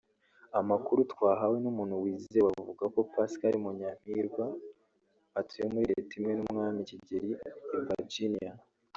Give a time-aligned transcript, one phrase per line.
[0.59, 4.45] Amakuru twahawe n’umuntu wizewe avuga ko Pascal Munyampirwa
[5.39, 7.49] atuye muri Leta imwe n’Umwami Kigeli i
[7.87, 8.51] Virginia